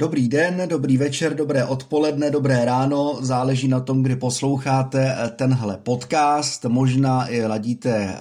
Dobrý 0.00 0.28
den, 0.28 0.62
dobrý 0.66 0.96
večer, 0.96 1.34
dobré 1.34 1.64
odpoledne, 1.64 2.30
dobré 2.30 2.64
ráno, 2.64 3.18
záleží 3.20 3.68
na 3.68 3.80
tom, 3.80 4.02
kdy 4.02 4.16
posloucháte 4.16 5.14
eh, 5.16 5.30
tenhle 5.30 5.76
podcast. 5.76 6.64
Možná 6.64 7.28
i 7.30 7.46
ladíte 7.46 7.90
eh, 7.90 8.16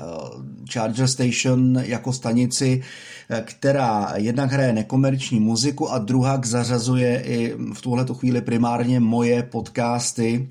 Charger 0.73 1.07
Station 1.07 1.79
jako 1.83 2.13
stanici, 2.13 2.81
eh, 3.29 3.43
která 3.45 4.13
jednak 4.15 4.51
hraje 4.51 4.73
nekomerční 4.73 5.39
muziku 5.39 5.91
a 5.91 5.97
druhá 5.97 6.41
zařazuje 6.45 7.21
i 7.25 7.55
v 7.73 7.81
tuhleto 7.81 8.13
chvíli 8.13 8.41
primárně 8.41 8.99
moje 8.99 9.43
podcasty, 9.43 10.49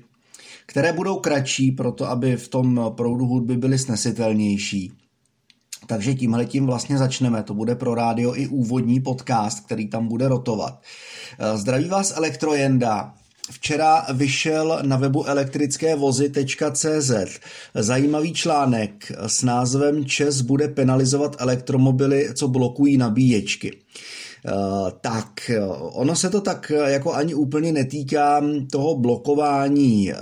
které 0.65 0.93
budou 0.93 1.19
kratší, 1.19 1.71
proto 1.71 2.09
aby 2.09 2.37
v 2.37 2.47
tom 2.47 2.81
proudu 2.95 3.25
hudby 3.25 3.57
byly 3.57 3.77
snesitelnější. 3.77 4.91
Takže 5.89 6.13
tímhle 6.13 6.45
tím 6.45 6.65
vlastně 6.65 6.97
začneme. 6.97 7.43
To 7.43 7.53
bude 7.53 7.75
pro 7.75 7.95
rádio 7.95 8.35
i 8.35 8.47
úvodní 8.47 8.99
podcast, 8.99 9.65
který 9.65 9.87
tam 9.87 10.07
bude 10.07 10.27
rotovat. 10.27 10.81
Eh, 11.39 11.57
zdraví 11.57 11.89
vás 11.89 12.17
Elektrojenda. 12.17 13.13
Včera 13.51 14.05
vyšel 14.13 14.79
na 14.81 14.97
webu 14.97 15.25
elektrickévozy.cz 15.25 17.11
zajímavý 17.75 18.33
článek 18.33 19.11
s 19.27 19.43
názvem 19.43 20.05
Čes 20.05 20.41
bude 20.41 20.67
penalizovat 20.67 21.35
elektromobily, 21.39 22.29
co 22.33 22.47
blokují 22.47 22.97
nabíječky. 22.97 23.71
Uh, 23.71 24.89
tak 25.01 25.51
ono 25.93 26.15
se 26.15 26.29
to 26.29 26.41
tak 26.41 26.71
jako 26.85 27.13
ani 27.13 27.33
úplně 27.33 27.71
netýká 27.71 28.41
toho 28.71 28.95
blokování 28.95 30.13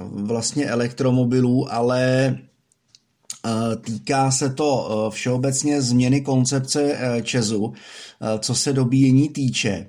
vlastně 0.00 0.66
elektromobilů, 0.66 1.72
ale 1.72 2.34
Týká 3.80 4.30
se 4.30 4.50
to 4.50 5.10
všeobecně 5.14 5.82
změny 5.82 6.20
koncepce 6.20 6.98
Česu, 7.22 7.72
co 8.38 8.54
se 8.54 8.72
dobíjení 8.72 9.28
týče. 9.28 9.86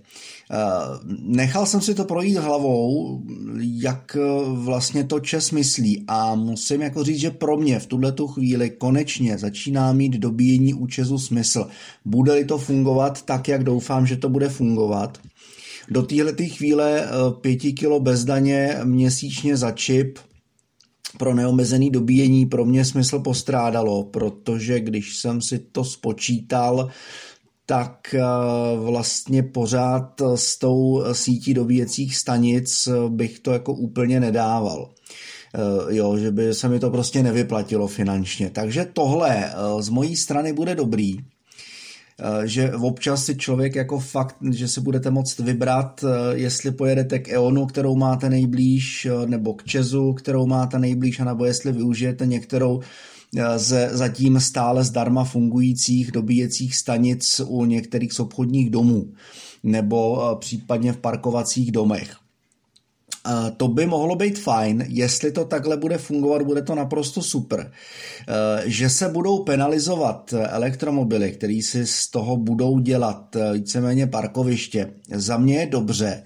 Nechal 1.19 1.65
jsem 1.65 1.81
si 1.81 1.95
to 1.95 2.05
projít 2.05 2.37
hlavou, 2.37 3.21
jak 3.61 4.17
vlastně 4.53 5.03
to 5.03 5.19
Čes 5.19 5.51
myslí 5.51 6.03
a 6.07 6.35
musím 6.35 6.81
jako 6.81 7.03
říct, 7.03 7.19
že 7.19 7.31
pro 7.31 7.57
mě 7.57 7.79
v 7.79 7.85
tuhle 7.85 8.13
chvíli 8.33 8.69
konečně 8.69 9.37
začíná 9.37 9.93
mít 9.93 10.13
dobíjení 10.13 10.73
u 10.73 10.87
Česu 10.87 11.17
smysl. 11.17 11.67
Bude-li 12.05 12.45
to 12.45 12.57
fungovat 12.57 13.21
tak, 13.21 13.47
jak 13.47 13.63
doufám, 13.63 14.07
že 14.07 14.17
to 14.17 14.29
bude 14.29 14.49
fungovat. 14.49 15.17
Do 15.89 16.03
téhle 16.03 16.33
chvíle 16.33 17.09
5 17.41 17.57
kg 17.57 17.99
bezdaně 17.99 18.77
měsíčně 18.83 19.57
za 19.57 19.71
čip 19.71 20.19
pro 21.17 21.33
neomezený 21.33 21.89
dobíjení 21.89 22.45
pro 22.45 22.65
mě 22.65 22.85
smysl 22.85 23.19
postrádalo, 23.19 24.03
protože 24.03 24.79
když 24.79 25.17
jsem 25.17 25.41
si 25.41 25.59
to 25.59 25.83
spočítal, 25.83 26.89
tak 27.65 28.13
eh, 28.13 28.21
vlastně 28.77 29.43
pořád 29.43 30.21
s 30.35 30.57
tou 30.57 31.03
sítí 31.11 31.53
dobíjecích 31.53 32.15
stanic 32.15 32.89
bych 33.09 33.39
to 33.39 33.51
jako 33.51 33.73
úplně 33.73 34.19
nedával. 34.19 34.89
Eh, 35.55 35.95
jo, 35.95 36.17
že 36.17 36.31
by 36.31 36.53
se 36.53 36.69
mi 36.69 36.79
to 36.79 36.91
prostě 36.91 37.23
nevyplatilo 37.23 37.87
finančně. 37.87 38.49
Takže 38.49 38.87
tohle 38.93 39.45
eh, 39.45 39.53
z 39.79 39.89
mojí 39.89 40.15
strany 40.15 40.53
bude 40.53 40.75
dobrý. 40.75 41.17
Eh, 42.19 42.47
že 42.47 42.73
občas 42.73 43.25
si 43.25 43.35
člověk 43.35 43.75
jako 43.75 43.99
fakt, 43.99 44.35
že 44.51 44.67
si 44.67 44.81
budete 44.81 45.11
moct 45.11 45.39
vybrat, 45.39 46.03
eh, 46.03 46.37
jestli 46.37 46.71
pojedete 46.71 47.19
k 47.19 47.29
EONu, 47.29 47.65
kterou 47.65 47.95
máte 47.95 48.29
nejblíž, 48.29 49.05
eh, 49.05 49.27
nebo 49.27 49.53
k 49.53 49.63
Česu, 49.63 50.13
kterou 50.13 50.45
máte 50.45 50.79
nejblíž, 50.79 51.19
nebo 51.19 51.45
jestli 51.45 51.71
využijete 51.71 52.25
některou 52.25 52.81
ze 53.55 53.89
zatím 53.91 54.39
stále 54.39 54.83
zdarma 54.83 55.23
fungujících 55.23 56.11
dobíjecích 56.11 56.75
stanic 56.75 57.41
u 57.47 57.65
některých 57.65 58.13
z 58.13 58.19
obchodních 58.19 58.69
domů 58.69 59.13
nebo 59.63 60.35
případně 60.39 60.93
v 60.93 60.97
parkovacích 60.97 61.71
domech. 61.71 62.26
To 63.57 63.67
by 63.67 63.85
mohlo 63.85 64.15
být 64.15 64.39
fajn, 64.39 64.85
jestli 64.87 65.31
to 65.31 65.45
takhle 65.45 65.77
bude 65.77 65.97
fungovat, 65.97 66.41
bude 66.41 66.61
to 66.61 66.75
naprosto 66.75 67.21
super. 67.21 67.71
Že 68.65 68.89
se 68.89 69.09
budou 69.09 69.43
penalizovat 69.43 70.33
elektromobily, 70.33 71.31
který 71.31 71.61
si 71.61 71.87
z 71.87 72.07
toho 72.07 72.37
budou 72.37 72.79
dělat 72.79 73.35
víceméně 73.53 74.07
parkoviště, 74.07 74.93
za 75.13 75.37
mě 75.37 75.55
je 75.55 75.65
dobře. 75.65 76.23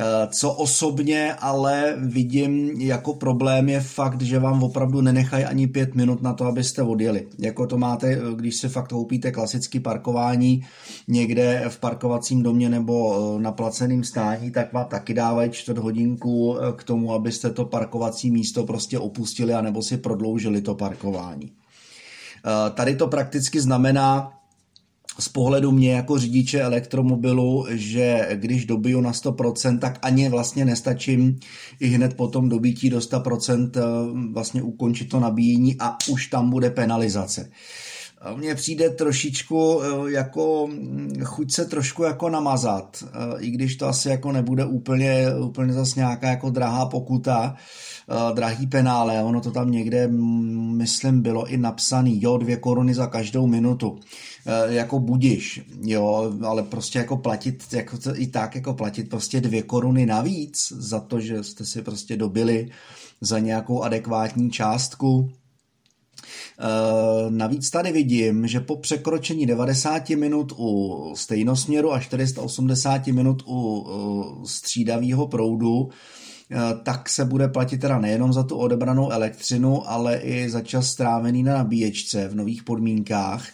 Eh, 0.00 0.28
co 0.30 0.52
osobně 0.52 1.34
ale 1.34 1.94
vidím 1.98 2.70
jako 2.80 3.14
problém 3.14 3.68
je 3.68 3.80
fakt, 3.80 4.22
že 4.22 4.38
vám 4.38 4.62
opravdu 4.62 5.00
nenechají 5.00 5.44
ani 5.44 5.66
pět 5.66 5.94
minut 5.94 6.22
na 6.22 6.32
to, 6.32 6.44
abyste 6.44 6.82
odjeli. 6.82 7.26
Jako 7.38 7.66
to 7.66 7.78
máte, 7.78 8.12
eh, 8.12 8.18
když 8.36 8.56
si 8.56 8.68
fakt 8.68 8.88
koupíte 8.88 9.32
klasické 9.32 9.80
parkování 9.80 10.66
někde 11.08 11.64
v 11.68 11.78
parkovacím 11.78 12.42
domě 12.42 12.68
nebo 12.68 13.16
eh, 13.36 13.42
na 13.42 13.52
placeném 13.52 14.04
stání, 14.04 14.50
tak 14.50 14.72
vám 14.72 14.86
taky 14.86 15.14
dávají 15.14 15.50
čtvrt 15.50 15.78
hodinku 15.78 16.56
k 16.76 16.84
tomu, 16.84 17.14
abyste 17.14 17.50
to 17.50 17.64
parkovací 17.64 18.30
místo 18.30 18.64
prostě 18.64 18.98
opustili 18.98 19.54
anebo 19.54 19.82
si 19.82 19.96
prodloužili 19.96 20.60
to 20.60 20.74
parkování. 20.74 21.52
Tady 22.74 22.96
to 22.96 23.08
prakticky 23.08 23.60
znamená, 23.60 24.37
z 25.20 25.28
pohledu 25.28 25.72
mě 25.72 25.92
jako 25.92 26.18
řidiče 26.18 26.60
elektromobilu, 26.60 27.66
že 27.70 28.28
když 28.34 28.64
dobiju 28.64 29.00
na 29.00 29.12
100%, 29.12 29.78
tak 29.78 29.98
ani 30.02 30.28
vlastně 30.28 30.64
nestačím 30.64 31.38
i 31.80 31.88
hned 31.88 32.16
potom 32.16 32.48
dobítí 32.48 32.90
do 32.90 32.98
100% 32.98 33.70
eh, 33.76 34.32
vlastně 34.32 34.62
ukončit 34.62 35.08
to 35.08 35.20
nabíjení 35.20 35.76
a 35.80 35.96
už 36.10 36.26
tam 36.26 36.50
bude 36.50 36.70
penalizace. 36.70 37.50
Mně 38.36 38.54
přijde 38.54 38.90
trošičku 38.90 39.80
eh, 39.82 40.12
jako 40.12 40.68
hm, 40.70 41.24
chuť 41.24 41.52
se 41.52 41.64
trošku 41.64 42.02
jako 42.02 42.28
namazat, 42.28 43.04
eh, 43.06 43.40
i 43.40 43.50
když 43.50 43.76
to 43.76 43.86
asi 43.86 44.08
jako 44.08 44.32
nebude 44.32 44.64
úplně, 44.64 45.26
úplně 45.40 45.72
zase 45.72 46.00
nějaká 46.00 46.28
jako 46.28 46.50
drahá 46.50 46.86
pokuta, 46.86 47.56
drahý 48.34 48.66
penále, 48.66 49.22
ono 49.22 49.40
to 49.40 49.50
tam 49.50 49.70
někde, 49.70 50.06
hm, 50.08 50.76
myslím, 50.76 51.22
bylo 51.22 51.46
i 51.46 51.56
napsaný, 51.56 52.22
jo, 52.22 52.36
dvě 52.36 52.56
koruny 52.56 52.94
za 52.94 53.06
každou 53.06 53.46
minutu. 53.46 53.98
Eh, 54.50 54.74
jako 54.74 54.98
budiš, 54.98 55.60
jo, 55.80 56.32
ale 56.42 56.62
prostě 56.62 56.98
jako 56.98 57.16
platit, 57.16 57.64
jako 57.72 57.96
i 58.14 58.26
tak 58.26 58.54
jako 58.54 58.74
platit 58.74 59.10
prostě 59.10 59.40
dvě 59.40 59.62
koruny 59.62 60.06
navíc 60.06 60.72
za 60.76 61.00
to, 61.00 61.20
že 61.20 61.42
jste 61.42 61.64
si 61.64 61.82
prostě 61.82 62.16
dobili 62.16 62.70
za 63.20 63.38
nějakou 63.38 63.82
adekvátní 63.82 64.50
částku. 64.50 65.30
Uh, 66.60 67.30
navíc 67.30 67.70
tady 67.70 67.92
vidím, 67.92 68.46
že 68.46 68.60
po 68.60 68.76
překročení 68.76 69.46
90 69.46 70.10
minut 70.10 70.52
u 70.56 71.12
stejnosměru 71.16 71.92
a 71.92 72.00
480 72.00 73.06
minut 73.06 73.42
u 73.46 73.78
uh, 73.78 74.44
střídavého 74.44 75.26
proudu, 75.26 75.78
uh, 75.78 75.90
tak 76.82 77.08
se 77.08 77.24
bude 77.24 77.48
platit 77.48 77.78
teda 77.78 77.98
nejenom 77.98 78.32
za 78.32 78.42
tu 78.42 78.56
odebranou 78.56 79.10
elektřinu, 79.10 79.90
ale 79.90 80.16
i 80.16 80.50
za 80.50 80.60
čas 80.60 80.90
strávený 80.90 81.42
na 81.42 81.54
nabíječce 81.54 82.28
v 82.28 82.34
nových 82.34 82.62
podmínkách. 82.62 83.48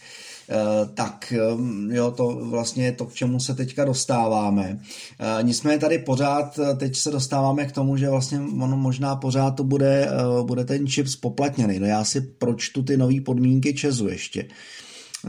Eh, 0.49 0.88
tak 0.94 1.32
eh, 1.32 1.97
jo, 1.97 2.10
to 2.10 2.41
vlastně 2.43 2.84
je 2.84 2.93
to, 2.93 3.06
k 3.06 3.15
čemu 3.15 3.41
se 3.41 3.55
teďka 3.55 3.84
dostáváme. 3.84 4.81
Eh, 5.21 5.43
nicméně 5.43 5.78
tady 5.78 5.99
pořád, 5.99 6.60
teď 6.77 6.97
se 6.97 7.10
dostáváme 7.10 7.66
k 7.66 7.72
tomu, 7.72 7.97
že 7.97 8.10
vlastně 8.10 8.41
ono 8.41 8.77
možná 8.77 9.16
pořád 9.16 9.50
to 9.50 9.65
bude, 9.65 10.09
bude 10.43 10.65
ten 10.65 10.87
čip 10.87 11.06
spoplatněný. 11.06 11.78
No 11.78 11.87
já 11.87 12.05
si 12.05 12.21
pročtu 12.21 12.82
ty 12.82 12.97
nové 12.97 13.21
podmínky 13.21 13.75
Česu 13.75 14.09
ještě 14.09 14.49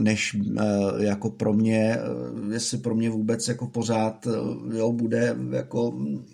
než 0.00 0.36
jako 0.98 1.30
pro 1.30 1.52
mě, 1.52 1.98
jestli 2.52 2.78
pro 2.78 2.94
mě 2.94 3.10
vůbec 3.10 3.48
jako 3.48 3.66
pořád 3.66 4.26
jo, 4.74 4.92
bude 4.92 5.36
jako 5.50 5.90
mm, 5.90 6.24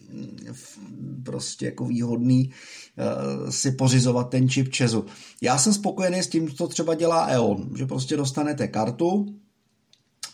prostě 1.24 1.66
jako 1.66 1.84
výhodný 1.84 2.50
Eh, 2.98 3.52
si 3.52 3.72
pořizovat 3.72 4.28
ten 4.28 4.48
čip 4.48 4.68
Česu. 4.68 5.04
Já 5.40 5.58
jsem 5.58 5.72
spokojený 5.72 6.18
s 6.18 6.28
tím, 6.28 6.50
co 6.50 6.68
třeba 6.68 6.94
dělá 6.94 7.26
EON, 7.26 7.70
že 7.76 7.86
prostě 7.86 8.16
dostanete 8.16 8.68
kartu 8.68 9.34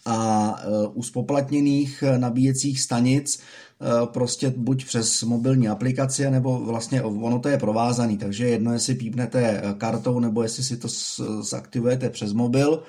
a 0.07 0.55
eh, 0.61 0.89
u 0.95 1.03
spoplatněných 1.03 2.03
eh, 2.03 2.19
nabíjecích 2.19 2.81
stanic 2.81 3.41
prostě 4.05 4.51
buď 4.57 4.85
přes 4.85 5.23
mobilní 5.23 5.69
aplikaci, 5.69 6.31
nebo 6.31 6.59
vlastně 6.59 7.03
ono 7.03 7.39
to 7.39 7.49
je 7.49 7.59
provázaný, 7.59 8.19
takže 8.19 8.49
jedno, 8.49 8.73
jestli 8.73 8.95
pípnete 8.95 9.63
kartou, 9.79 10.21
nebo 10.21 10.43
jestli 10.43 10.63
si 10.63 10.77
to 10.77 10.89
zaktivujete 11.41 12.11
přes 12.11 12.33
mobil, 12.33 12.83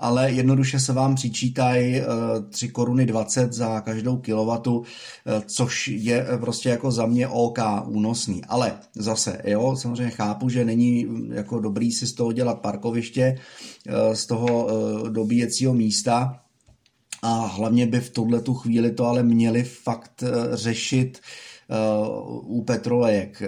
ale 0.00 0.30
jednoduše 0.30 0.80
se 0.80 0.92
vám 0.92 1.14
přičítají 1.14 2.02
3 2.50 2.66
eh, 2.66 2.70
koruny 2.70 3.06
20 3.06 3.52
za 3.52 3.80
každou 3.80 4.16
kilowatu, 4.16 4.82
eh, 5.26 5.42
což 5.46 5.88
je 5.88 6.26
eh, 6.28 6.38
prostě 6.38 6.68
jako 6.68 6.90
za 6.90 7.06
mě 7.06 7.28
OK 7.28 7.58
únosný. 7.86 8.44
Ale 8.48 8.78
zase, 8.94 9.42
jo, 9.44 9.76
samozřejmě 9.76 10.10
chápu, 10.10 10.48
že 10.48 10.64
není 10.64 11.04
mm, 11.04 11.32
jako 11.32 11.60
dobrý 11.60 11.92
si 11.92 12.06
z 12.06 12.12
toho 12.12 12.32
dělat 12.32 12.60
parkoviště, 12.60 13.38
z 14.12 14.26
toho 14.26 14.68
dobíjecího 15.08 15.74
místa, 15.74 16.40
a 17.22 17.46
hlavně 17.46 17.86
by 17.86 18.00
v 18.00 18.10
tuhle 18.10 18.40
tu 18.40 18.54
chvíli 18.54 18.90
to 18.90 19.06
ale 19.06 19.22
měli 19.22 19.62
fakt 19.62 20.24
řešit 20.52 21.20
u 22.42 22.64
petrolejek. 22.64 23.42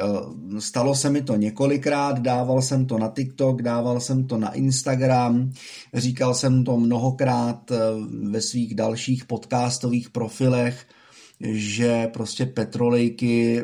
Stalo 0.58 0.94
se 0.94 1.10
mi 1.10 1.22
to 1.22 1.36
několikrát, 1.36 2.18
dával 2.18 2.62
jsem 2.62 2.86
to 2.86 2.98
na 2.98 3.08
TikTok, 3.08 3.62
dával 3.62 4.00
jsem 4.00 4.26
to 4.26 4.38
na 4.38 4.52
Instagram, 4.52 5.52
říkal 5.94 6.34
jsem 6.34 6.64
to 6.64 6.76
mnohokrát 6.76 7.72
ve 8.30 8.40
svých 8.40 8.74
dalších 8.74 9.24
podcastových 9.24 10.10
profilech, 10.10 10.86
že 11.50 12.06
prostě 12.12 12.46
petrolejky 12.46 13.62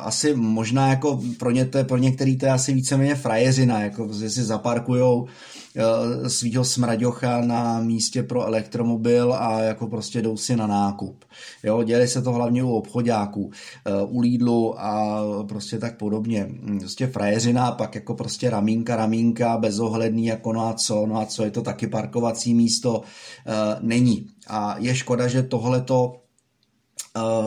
asi 0.00 0.34
možná 0.34 0.88
jako 0.88 1.20
pro, 1.38 1.50
ně 1.50 1.64
to 1.64 1.84
pro 1.84 1.96
některý 1.96 2.36
to 2.36 2.46
je 2.46 2.52
asi 2.52 2.74
víceméně 2.74 3.14
frajeřina, 3.14 3.80
jako 3.80 4.08
že 4.12 4.30
si 4.30 4.44
zaparkujou 4.44 5.26
Eh, 5.76 6.30
svého 6.30 6.64
smraďocha 6.64 7.40
na 7.40 7.80
místě 7.80 8.22
pro 8.22 8.44
elektromobil 8.44 9.34
a 9.34 9.60
jako 9.60 9.86
prostě 9.86 10.22
jdou 10.22 10.36
si 10.36 10.56
na 10.56 10.66
nákup. 10.66 11.24
Jo, 11.62 11.82
děli 11.82 12.08
se 12.08 12.22
to 12.22 12.32
hlavně 12.32 12.64
u 12.64 12.72
obchodáků, 12.72 13.50
eh, 13.86 13.90
u 14.02 14.20
Lidlu 14.20 14.80
a 14.80 15.20
prostě 15.48 15.78
tak 15.78 15.96
podobně. 15.96 16.48
Prostě 16.78 17.06
frajeřina, 17.06 17.72
pak 17.72 17.94
jako 17.94 18.14
prostě 18.14 18.50
ramínka, 18.50 18.96
ramínka, 18.96 19.56
bezohledný 19.58 20.26
jako 20.26 20.52
no 20.52 20.68
a 20.68 20.74
co, 20.74 21.06
no 21.06 21.20
a 21.20 21.26
co 21.26 21.44
je 21.44 21.50
to 21.50 21.62
taky 21.62 21.86
parkovací 21.86 22.54
místo, 22.54 23.02
eh, 23.46 23.52
není. 23.80 24.26
A 24.46 24.76
je 24.78 24.94
škoda, 24.94 25.28
že 25.28 25.42
tohleto 25.42 26.20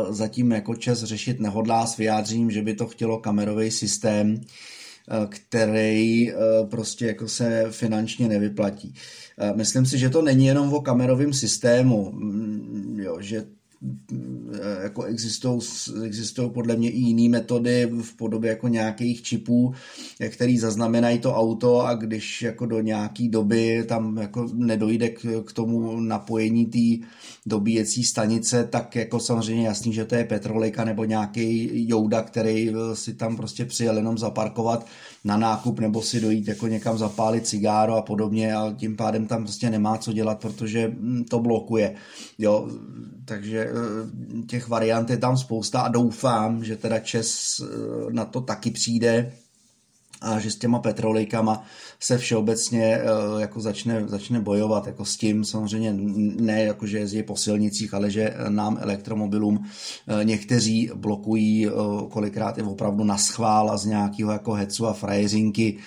zatím 0.09 0.51
jako 0.51 0.75
čes 0.75 1.03
řešit 1.03 1.39
nehodlá 1.39 1.87
s 1.87 1.97
vyjádřením, 1.97 2.51
že 2.51 2.61
by 2.61 2.75
to 2.75 2.87
chtělo 2.87 3.17
kamerový 3.17 3.71
systém, 3.71 4.41
který 5.29 6.31
eh, 6.31 6.35
prostě 6.71 7.05
jako 7.05 7.27
se 7.27 7.65
finančně 7.71 8.27
nevyplatí. 8.27 8.93
Eh, 9.39 9.53
myslím 9.55 9.85
si, 9.85 9.97
že 9.97 10.09
to 10.09 10.21
není 10.21 10.45
jenom 10.45 10.73
o 10.73 10.81
kamerovém 10.81 11.33
systému, 11.33 12.11
mm, 12.11 12.99
jo, 12.99 13.17
že 13.21 13.43
Eh, 13.43 13.66
jako 14.83 15.03
existují, 15.03 15.59
existují 16.03 16.49
podle 16.49 16.75
mě 16.75 16.89
i 16.89 16.99
jiné 16.99 17.29
metody 17.29 17.89
v 18.01 18.15
podobě 18.15 18.49
jako 18.49 18.67
nějakých 18.67 19.21
čipů, 19.21 19.73
eh, 20.19 20.29
který 20.29 20.57
zaznamenají 20.57 21.19
to 21.19 21.35
auto 21.35 21.85
a 21.85 21.93
když 21.93 22.41
jako 22.41 22.65
do 22.65 22.81
nějaký 22.81 23.29
doby 23.29 23.83
tam 23.87 24.17
jako 24.17 24.49
nedojde 24.53 25.09
k, 25.09 25.43
k 25.45 25.53
tomu 25.53 25.99
napojení 25.99 26.65
té 26.65 27.05
dobíjecí 27.45 28.03
stanice, 28.03 28.63
tak 28.63 28.95
jako 28.95 29.19
samozřejmě 29.19 29.67
jasný, 29.67 29.93
že 29.93 30.05
to 30.05 30.15
je 30.15 30.25
petrolika 30.25 30.85
nebo 30.85 31.05
nějaký 31.05 31.69
jouda, 31.89 32.21
který 32.21 32.69
eh, 32.69 32.95
si 32.95 33.13
tam 33.13 33.37
prostě 33.37 33.65
přijel 33.65 33.97
jenom 33.97 34.17
zaparkovat 34.17 34.87
na 35.23 35.37
nákup 35.37 35.79
nebo 35.79 36.01
si 36.01 36.21
dojít 36.21 36.47
jako 36.47 36.67
někam 36.67 36.97
zapálit 36.97 37.47
cigáro 37.47 37.95
a 37.95 38.01
podobně 38.01 38.55
a 38.55 38.73
tím 38.77 38.95
pádem 38.95 39.27
tam 39.27 39.43
prostě 39.43 39.69
nemá 39.69 39.97
co 39.97 40.13
dělat, 40.13 40.39
protože 40.39 40.87
hm, 40.87 41.23
to 41.29 41.39
blokuje. 41.39 41.95
Jo, 42.37 42.69
takže 43.25 43.66
eh, 43.67 44.43
těch 44.47 44.67
variant 44.67 45.09
je 45.09 45.17
tam 45.17 45.37
spousta 45.37 45.81
a 45.81 45.87
doufám, 45.87 46.63
že 46.63 46.75
teda 46.75 46.99
Čes 46.99 47.59
eh, 47.59 47.65
na 48.13 48.25
to 48.25 48.41
taky 48.41 48.71
přijde 48.71 49.33
a 50.21 50.39
že 50.39 50.51
s 50.51 50.55
těma 50.55 50.79
petrolejkama 50.79 51.63
se 51.99 52.17
všeobecně 52.17 52.83
eh, 52.83 53.05
jako 53.41 53.61
začne, 53.61 54.03
začne 54.07 54.39
bojovat 54.39 54.87
jako 54.87 55.05
s 55.05 55.17
tím 55.17 55.45
samozřejmě 55.45 55.93
ne 56.41 56.63
jako, 56.63 56.87
že 56.87 56.97
jezdí 56.97 57.23
po 57.23 57.35
silnicích, 57.35 57.93
ale 57.93 58.11
že 58.11 58.33
nám 58.49 58.77
elektromobilům 58.81 59.65
někteří 60.23 60.91
blokují 60.95 61.67
kolikrát 62.09 62.57
je 62.57 62.63
opravdu 62.63 63.03
na 63.03 63.17
schvál 63.17 63.71
a 63.71 63.77
z 63.77 63.85
nějakého 63.85 64.31
jako 64.31 64.53
hecu 64.53 64.87
a 64.87 64.93
frajezinky 64.93 65.77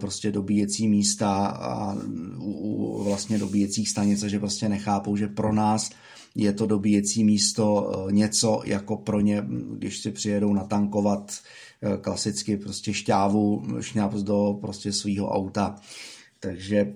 prostě 0.00 0.32
dobíjecí 0.32 0.88
místa 0.88 1.46
a 1.46 1.96
u 2.38 3.02
vlastně 3.04 3.38
dobíjecích 3.38 3.88
stanic, 3.88 4.22
že 4.22 4.38
prostě 4.38 4.68
nechápou, 4.68 5.16
že 5.16 5.28
pro 5.28 5.52
nás 5.52 5.90
je 6.34 6.52
to 6.52 6.66
dobíjecí 6.66 7.24
místo 7.24 7.92
eh, 8.08 8.12
něco 8.12 8.62
jako 8.64 8.96
pro 8.96 9.20
ně, 9.20 9.46
když 9.72 9.98
si 9.98 10.10
přijedou 10.10 10.52
natankovat 10.52 11.32
eh, 11.82 11.96
klasicky 11.96 12.56
prostě 12.56 12.94
šťávu, 12.94 13.62
šňáp 13.80 14.12
do 14.12 14.58
prostě 14.60 14.92
svého 14.92 15.30
auta. 15.30 15.76
Takže 16.40 16.94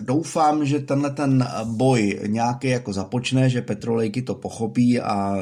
doufám, 0.00 0.66
že 0.66 0.78
tenhle 0.78 1.10
ten 1.10 1.48
boj 1.64 2.20
nějaký 2.26 2.68
jako 2.68 2.92
započne, 2.92 3.50
že 3.50 3.62
petrolejky 3.62 4.22
to 4.22 4.34
pochopí 4.34 5.00
a 5.00 5.36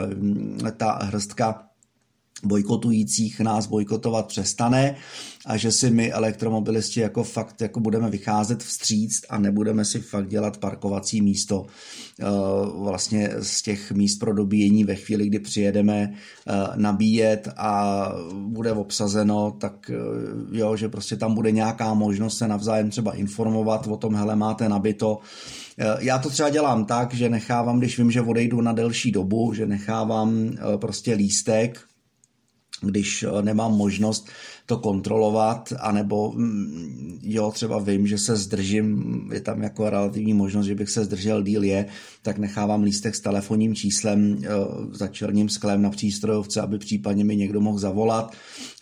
ta 0.76 0.98
hrstka 1.02 1.73
bojkotujících 2.46 3.40
nás 3.40 3.66
bojkotovat 3.66 4.26
přestane 4.26 4.96
a 5.46 5.56
že 5.56 5.72
si 5.72 5.90
my 5.90 6.12
elektromobilisti 6.12 7.00
jako 7.00 7.24
fakt 7.24 7.60
jako 7.60 7.80
budeme 7.80 8.10
vycházet 8.10 8.62
vstříc 8.62 9.20
a 9.28 9.38
nebudeme 9.38 9.84
si 9.84 10.00
fakt 10.00 10.28
dělat 10.28 10.56
parkovací 10.56 11.20
místo 11.22 11.60
uh, 11.60 12.82
vlastně 12.82 13.30
z 13.40 13.62
těch 13.62 13.92
míst 13.92 14.16
pro 14.16 14.34
dobíjení 14.34 14.84
ve 14.84 14.94
chvíli, 14.94 15.26
kdy 15.26 15.38
přijedeme 15.38 16.12
uh, 16.12 16.54
nabíjet 16.76 17.48
a 17.56 18.08
bude 18.32 18.72
obsazeno, 18.72 19.50
tak 19.50 19.90
uh, 19.90 20.56
jo, 20.56 20.76
že 20.76 20.88
prostě 20.88 21.16
tam 21.16 21.34
bude 21.34 21.50
nějaká 21.50 21.94
možnost 21.94 22.38
se 22.38 22.48
navzájem 22.48 22.90
třeba 22.90 23.14
informovat 23.14 23.86
o 23.86 23.96
tom, 23.96 24.14
hele, 24.14 24.36
máte 24.36 24.68
nabito, 24.68 25.18
já 25.98 26.18
to 26.18 26.30
třeba 26.30 26.50
dělám 26.50 26.84
tak, 26.84 27.14
že 27.14 27.28
nechávám, 27.28 27.78
když 27.78 27.98
vím, 27.98 28.10
že 28.10 28.22
odejdu 28.22 28.60
na 28.60 28.72
delší 28.72 29.12
dobu, 29.12 29.54
že 29.54 29.66
nechávám 29.66 30.50
prostě 30.76 31.14
lístek 31.14 31.80
když 32.84 33.22
eh, 33.22 33.42
nemám 33.42 33.72
možnost 33.72 34.28
to 34.66 34.78
kontrolovat, 34.78 35.72
anebo 35.80 36.32
mm, 36.32 37.18
jo, 37.22 37.50
třeba 37.50 37.78
vím, 37.78 38.06
že 38.06 38.18
se 38.18 38.36
zdržím, 38.36 39.04
je 39.32 39.40
tam 39.40 39.62
jako 39.62 39.90
relativní 39.90 40.34
možnost, 40.34 40.66
že 40.66 40.74
bych 40.74 40.90
se 40.90 41.04
zdržel 41.04 41.42
díl 41.42 41.64
je, 41.64 41.86
tak 42.22 42.38
nechávám 42.38 42.82
lístek 42.82 43.14
s 43.14 43.20
telefonním 43.20 43.74
číslem 43.74 44.38
eh, 44.42 44.48
za 44.92 45.08
černím 45.08 45.48
sklem 45.48 45.82
na 45.82 45.90
přístrojovce, 45.90 46.60
aby 46.60 46.78
případně 46.78 47.24
mi 47.24 47.36
někdo 47.36 47.60
mohl 47.60 47.78
zavolat. 47.78 48.32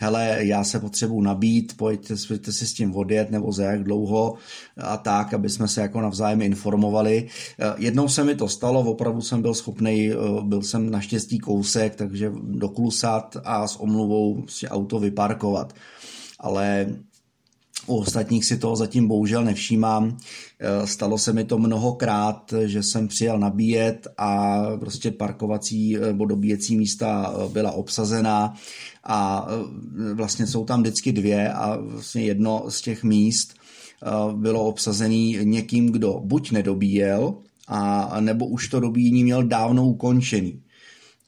Hele, 0.00 0.36
já 0.40 0.64
se 0.64 0.80
potřebuji 0.80 1.20
nabít, 1.20 1.76
pojďte, 1.76 2.14
pojďte 2.28 2.52
si 2.52 2.66
s 2.66 2.72
tím 2.72 2.96
odjet, 2.96 3.30
nebo 3.30 3.52
za 3.52 3.64
jak 3.64 3.84
dlouho 3.84 4.34
a 4.76 4.96
tak, 4.96 5.34
aby 5.34 5.48
jsme 5.48 5.68
se 5.68 5.80
jako 5.80 6.00
navzájem 6.00 6.42
informovali. 6.42 7.28
Eh, 7.58 7.74
jednou 7.78 8.08
se 8.08 8.24
mi 8.24 8.34
to 8.34 8.48
stalo, 8.48 8.80
opravdu 8.80 9.20
jsem 9.20 9.42
byl 9.42 9.54
schopný, 9.54 10.10
byl 10.42 10.62
jsem 10.62 10.90
naštěstí 10.90 11.38
kousek, 11.38 11.96
takže 11.96 12.32
doklusat 12.42 13.36
a 13.44 13.66
s 13.66 13.80
omluvou 13.80 14.44
auto 14.70 14.98
vyparkovat. 14.98 15.71
Ale 16.40 16.96
u 17.86 17.96
ostatních 17.96 18.44
si 18.44 18.56
toho 18.56 18.76
zatím 18.76 19.08
bohužel 19.08 19.44
nevšímám. 19.44 20.16
E, 20.60 20.86
stalo 20.86 21.18
se 21.18 21.32
mi 21.32 21.44
to 21.44 21.58
mnohokrát, 21.58 22.54
že 22.64 22.82
jsem 22.82 23.08
přijel 23.08 23.38
nabíjet 23.38 24.08
a 24.18 24.62
prostě 24.80 25.10
parkovací 25.10 25.96
nebo 25.96 26.26
dobíjecí 26.26 26.76
místa 26.76 27.34
byla 27.52 27.72
obsazená 27.72 28.54
a 29.04 29.48
vlastně 30.14 30.46
jsou 30.46 30.64
tam 30.64 30.80
vždycky 30.80 31.12
dvě 31.12 31.52
a 31.52 31.76
vlastně 31.80 32.22
jedno 32.22 32.64
z 32.68 32.80
těch 32.80 33.04
míst 33.04 33.54
bylo 34.32 34.64
obsazený 34.64 35.38
někým, 35.42 35.92
kdo 35.92 36.20
buď 36.24 36.50
nedobíjel, 36.50 37.34
a 37.68 38.20
nebo 38.20 38.46
už 38.46 38.68
to 38.68 38.80
dobíjení 38.80 39.24
měl 39.24 39.42
dávno 39.42 39.86
ukončený. 39.86 40.62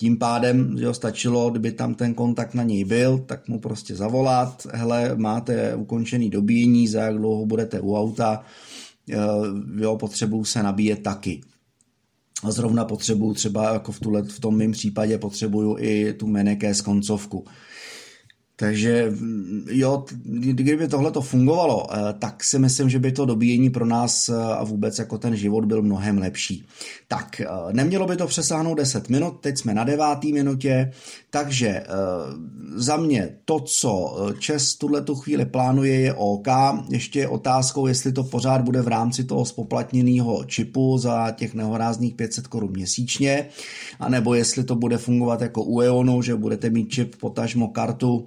Tím 0.05 0.19
pádem 0.19 0.77
jo, 0.79 0.95
stačilo, 0.95 1.51
kdyby 1.51 1.73
tam 1.73 1.95
ten 1.95 2.15
kontakt 2.15 2.55
na 2.55 2.63
něj 2.63 2.85
byl, 2.85 3.19
tak 3.19 3.49
mu 3.49 3.61
prostě 3.61 3.97
zavolat, 3.97 4.67
hele, 4.73 5.17
máte 5.17 5.75
ukončený 5.75 6.31
dobíjení, 6.31 6.89
za 6.89 7.03
jak 7.03 7.17
dlouho 7.17 7.47
budete 7.47 7.81
u 7.81 7.97
auta, 7.97 8.45
eh, 9.13 9.17
jo, 9.77 9.97
potřebuju 9.97 10.45
se 10.45 10.63
nabíjet 10.63 11.03
taky. 11.03 11.41
A 12.43 12.51
zrovna 12.51 12.85
potřebuju 12.85 13.35
třeba, 13.35 13.73
jako 13.73 13.93
v, 13.93 14.01
tuhle, 14.01 14.23
v 14.23 14.41
tom 14.41 14.57
mém 14.57 14.73
případě, 14.73 15.19
potřebuju 15.19 15.77
i 15.79 16.13
tu 16.13 16.27
meneké 16.27 16.75
z 16.75 16.81
koncovku. 16.81 17.45
Takže 18.57 19.13
jo, 19.71 20.05
kdyby 20.25 20.89
tohle 20.89 21.11
to 21.11 21.23
fungovalo, 21.23 21.87
eh, 21.91 22.15
tak 22.19 22.45
si 22.45 22.59
myslím, 22.59 22.91
že 22.91 22.99
by 22.99 23.13
to 23.13 23.27
dobíjení 23.27 23.71
pro 23.71 23.87
nás 23.87 24.29
eh, 24.29 24.35
a 24.35 24.65
vůbec 24.65 24.99
jako 24.99 25.19
ten 25.19 25.37
život 25.37 25.65
byl 25.65 25.83
mnohem 25.83 26.19
lepší. 26.19 26.67
Tak, 27.09 27.41
eh, 27.41 27.47
nemělo 27.73 28.07
by 28.07 28.17
to 28.17 28.27
přesáhnout 28.27 28.75
10 28.75 29.09
minut, 29.09 29.41
teď 29.41 29.59
jsme 29.59 29.75
na 29.75 29.85
devátý 29.85 30.33
minutě, 30.33 30.93
takže 31.31 31.85
za 32.75 32.97
mě 32.97 33.37
to, 33.45 33.61
co 33.61 34.17
Čes 34.39 34.75
tuhle 34.75 35.03
tu 35.03 35.15
chvíli 35.15 35.47
plánuje, 35.47 36.01
je 36.01 36.15
OK. 36.15 36.49
Ještě 36.91 37.21
je 37.21 37.29
otázkou, 37.29 37.87
jestli 37.87 38.13
to 38.13 38.25
pořád 38.25 38.61
bude 38.61 38.83
v 38.83 38.89
rámci 38.89 39.25
toho 39.25 39.45
spoplatněného 39.45 40.45
čipu 40.45 40.99
za 40.99 41.31
těch 41.31 41.55
nehorázných 41.55 42.15
500 42.15 42.47
korun 42.47 42.71
měsíčně, 42.71 43.49
anebo 44.01 44.35
jestli 44.35 44.65
to 44.65 44.75
bude 44.75 44.99
fungovat 44.99 45.41
jako 45.41 45.63
u 45.63 45.81
EONu, 45.81 46.23
že 46.23 46.35
budete 46.35 46.71
mít 46.71 46.89
čip 46.89 47.17
potažmo 47.17 47.69
kartu 47.69 48.25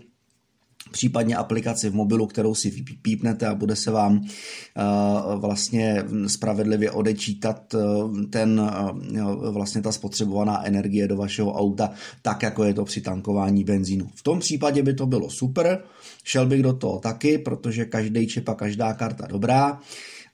případně 0.92 1.36
aplikaci 1.36 1.90
v 1.90 1.96
mobilu, 1.96 2.28
kterou 2.28 2.56
si 2.56 2.72
pípnete 3.02 3.48
a 3.48 3.56
bude 3.56 3.76
se 3.76 3.92
vám 3.92 4.22
eh, 4.24 4.82
vlastně 5.36 6.04
spravedlivě 6.28 6.92
odečítat 6.92 7.74
eh, 7.74 7.80
ten, 8.30 8.72
eh, 8.74 9.22
vlastně 9.52 9.82
ta 9.82 9.92
spotřebovaná 9.92 10.66
energie 10.66 11.08
do 11.08 11.18
vašeho 11.18 11.54
auta, 11.54 11.92
tak 12.22 12.44
jako 12.44 12.64
je 12.64 12.74
to 12.74 12.86
při 12.86 13.02
tankování 13.02 13.64
benzínu. 13.64 14.10
V 14.16 14.24
tom 14.24 14.40
případě 14.40 14.84
by 14.84 14.94
to 14.94 15.06
bylo 15.06 15.30
super, 15.30 15.84
šel 16.24 16.46
bych 16.46 16.64
do 16.64 16.74
toho 16.74 17.00
taky, 17.00 17.38
protože 17.38 17.86
každý 17.86 18.28
čip 18.28 18.50
a 18.50 18.56
každá 18.56 18.94
karta 18.94 19.28
dobrá 19.28 19.80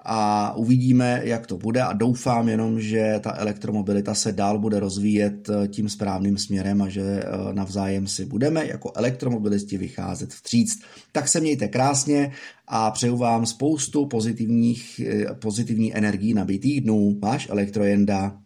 a 0.06 0.54
uvidíme, 0.56 1.22
jak 1.24 1.48
to 1.48 1.58
bude 1.58 1.82
a 1.82 1.94
doufám 1.94 2.50
jenom, 2.50 2.82
že 2.82 3.20
ta 3.24 3.36
elektromobilita 3.38 4.14
se 4.14 4.32
dál 4.32 4.60
bude 4.60 4.80
rozvíjet 4.80 5.50
eh, 5.50 5.68
tím 5.68 5.90
správným 5.90 6.38
směrem 6.38 6.82
a 6.82 6.90
že 6.90 7.02
eh, 7.02 7.54
navzájem 7.54 8.08
si 8.08 8.26
budeme 8.26 8.68
jako 8.68 8.92
elektromobilisti 8.96 9.78
vycházet 9.78 10.30
vstříc. 10.30 10.82
Tak 11.12 11.28
se 11.28 11.40
mějte 11.40 11.68
krásně 11.68 12.32
a 12.68 12.92
přeju 12.92 13.18
vám 13.18 13.46
spoustu 13.46 14.06
pozitivních, 14.06 15.02
pozitivní 15.40 15.98
energií 15.98 16.34
nabitých 16.34 16.82
dnů. 16.82 17.20
Váš 17.22 17.50
Elektrojenda. 17.50 18.43